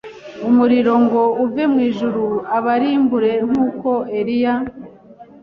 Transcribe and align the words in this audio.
umuriro 0.47 0.93
ngo 1.03 1.21
uve 1.43 1.63
mu 1.71 1.79
ijuru 1.89 2.23
ubarimbure 2.57 3.31
nk 3.47 3.55
uko 3.67 3.89
Eliya 4.19 4.55